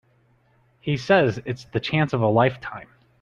[0.79, 2.87] He says it's the chance of a lifetime.